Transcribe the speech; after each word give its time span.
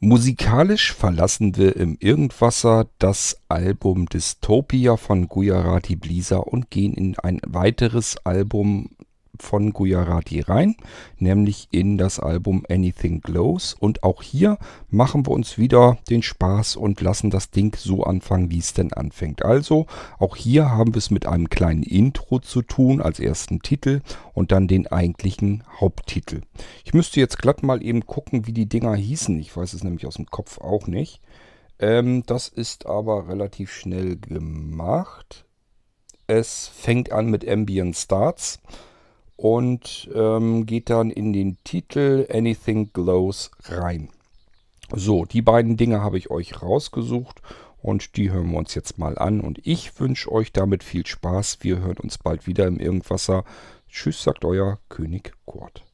Musikalisch 0.00 0.92
verlassen 0.92 1.56
wir 1.56 1.74
im 1.74 1.96
Irgendwasser 1.98 2.86
das 3.00 3.40
Album 3.48 4.06
Dystopia 4.06 4.96
von 4.96 5.26
Gujarati 5.26 5.96
Blisa 5.96 6.36
und 6.36 6.70
gehen 6.70 6.94
in 6.94 7.18
ein 7.18 7.40
weiteres 7.44 8.16
Album 8.24 8.90
von 9.42 9.72
Gujarati 9.72 10.40
rein, 10.40 10.76
nämlich 11.18 11.68
in 11.70 11.98
das 11.98 12.20
Album 12.20 12.64
Anything 12.68 13.20
Glows. 13.20 13.74
Und 13.74 14.02
auch 14.02 14.22
hier 14.22 14.58
machen 14.90 15.26
wir 15.26 15.32
uns 15.32 15.58
wieder 15.58 15.98
den 16.08 16.22
Spaß 16.22 16.76
und 16.76 17.00
lassen 17.00 17.30
das 17.30 17.50
Ding 17.50 17.76
so 17.76 18.04
anfangen, 18.04 18.50
wie 18.50 18.58
es 18.58 18.74
denn 18.74 18.92
anfängt. 18.92 19.44
Also 19.44 19.86
auch 20.18 20.36
hier 20.36 20.70
haben 20.70 20.94
wir 20.94 20.98
es 20.98 21.10
mit 21.10 21.26
einem 21.26 21.48
kleinen 21.48 21.82
Intro 21.82 22.38
zu 22.38 22.62
tun 22.62 23.00
als 23.00 23.20
ersten 23.20 23.60
Titel 23.60 24.00
und 24.34 24.52
dann 24.52 24.68
den 24.68 24.86
eigentlichen 24.86 25.64
Haupttitel. 25.80 26.42
Ich 26.84 26.94
müsste 26.94 27.20
jetzt 27.20 27.38
glatt 27.38 27.62
mal 27.62 27.82
eben 27.82 28.06
gucken, 28.06 28.46
wie 28.46 28.52
die 28.52 28.68
Dinger 28.68 28.94
hießen. 28.94 29.38
Ich 29.38 29.56
weiß 29.56 29.72
es 29.72 29.84
nämlich 29.84 30.06
aus 30.06 30.14
dem 30.14 30.26
Kopf 30.26 30.58
auch 30.60 30.86
nicht. 30.86 31.20
Ähm, 31.78 32.24
das 32.26 32.48
ist 32.48 32.86
aber 32.86 33.28
relativ 33.28 33.72
schnell 33.72 34.16
gemacht. 34.16 35.44
Es 36.26 36.68
fängt 36.68 37.12
an 37.12 37.26
mit 37.26 37.48
Ambient 37.48 37.96
Starts 37.96 38.60
und 39.38 40.10
ähm, 40.14 40.66
geht 40.66 40.90
dann 40.90 41.10
in 41.10 41.32
den 41.32 41.58
Titel 41.62 42.26
Anything 42.28 42.90
Glows 42.92 43.52
rein. 43.66 44.08
So, 44.92 45.24
die 45.24 45.42
beiden 45.42 45.76
Dinge 45.76 46.00
habe 46.00 46.18
ich 46.18 46.30
euch 46.30 46.60
rausgesucht 46.60 47.40
und 47.80 48.16
die 48.16 48.32
hören 48.32 48.50
wir 48.50 48.58
uns 48.58 48.74
jetzt 48.74 48.98
mal 48.98 49.16
an. 49.16 49.40
Und 49.40 49.60
ich 49.64 50.00
wünsche 50.00 50.32
euch 50.32 50.52
damit 50.52 50.82
viel 50.82 51.06
Spaß. 51.06 51.58
Wir 51.60 51.78
hören 51.78 51.98
uns 52.02 52.18
bald 52.18 52.48
wieder 52.48 52.66
im 52.66 52.80
Irgendwasser. 52.80 53.44
Tschüss, 53.88 54.24
sagt 54.24 54.44
euer 54.44 54.80
König 54.88 55.32
Kurt. 55.46 55.84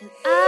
And 0.00 0.10
I 0.24 0.47